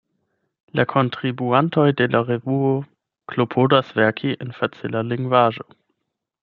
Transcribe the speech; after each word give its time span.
La 0.77 0.85
kontribuantoj 0.93 1.85
de 2.01 2.07
la 2.15 2.21
revuo 2.31 2.73
klopodas 3.33 3.95
verki 4.01 4.35
en 4.47 4.59
facila 4.63 5.07
lingvaĵo. 5.13 5.71